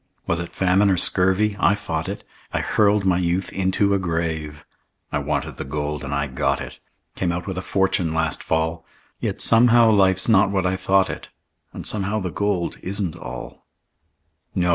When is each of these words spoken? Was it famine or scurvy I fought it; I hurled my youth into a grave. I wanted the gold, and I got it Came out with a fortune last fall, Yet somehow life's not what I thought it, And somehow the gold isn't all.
Was 0.25 0.39
it 0.39 0.51
famine 0.51 0.89
or 0.89 0.97
scurvy 0.97 1.55
I 1.59 1.75
fought 1.75 2.09
it; 2.09 2.23
I 2.51 2.59
hurled 2.59 3.05
my 3.05 3.19
youth 3.19 3.53
into 3.53 3.93
a 3.93 3.99
grave. 3.99 4.65
I 5.11 5.19
wanted 5.19 5.57
the 5.57 5.63
gold, 5.63 6.03
and 6.03 6.11
I 6.11 6.25
got 6.25 6.59
it 6.59 6.79
Came 7.15 7.31
out 7.31 7.45
with 7.45 7.55
a 7.55 7.61
fortune 7.61 8.11
last 8.11 8.41
fall, 8.41 8.83
Yet 9.19 9.41
somehow 9.41 9.91
life's 9.91 10.27
not 10.27 10.49
what 10.49 10.65
I 10.65 10.75
thought 10.75 11.11
it, 11.11 11.29
And 11.71 11.85
somehow 11.85 12.17
the 12.19 12.31
gold 12.31 12.77
isn't 12.81 13.15
all. 13.15 13.67